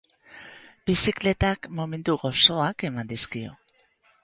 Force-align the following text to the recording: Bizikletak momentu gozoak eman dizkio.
Bizikletak 0.89 1.69
momentu 1.81 2.17
gozoak 2.25 2.89
eman 2.91 3.13
dizkio. 3.15 3.57